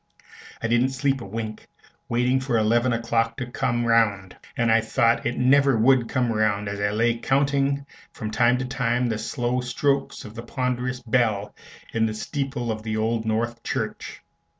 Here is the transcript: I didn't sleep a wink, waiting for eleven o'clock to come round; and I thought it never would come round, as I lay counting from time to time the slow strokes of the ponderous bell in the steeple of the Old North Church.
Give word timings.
I 0.63 0.67
didn't 0.67 0.89
sleep 0.89 1.21
a 1.21 1.27
wink, 1.27 1.67
waiting 2.09 2.39
for 2.39 2.57
eleven 2.57 2.91
o'clock 2.91 3.37
to 3.37 3.45
come 3.45 3.85
round; 3.85 4.35
and 4.57 4.71
I 4.71 4.81
thought 4.81 5.27
it 5.27 5.37
never 5.37 5.77
would 5.77 6.09
come 6.09 6.31
round, 6.33 6.67
as 6.67 6.79
I 6.79 6.89
lay 6.89 7.19
counting 7.19 7.85
from 8.11 8.31
time 8.31 8.57
to 8.57 8.65
time 8.65 9.09
the 9.09 9.19
slow 9.19 9.61
strokes 9.61 10.25
of 10.25 10.33
the 10.33 10.41
ponderous 10.41 11.01
bell 11.01 11.53
in 11.93 12.07
the 12.07 12.15
steeple 12.15 12.71
of 12.71 12.81
the 12.81 12.97
Old 12.97 13.27
North 13.27 13.61
Church. 13.61 14.21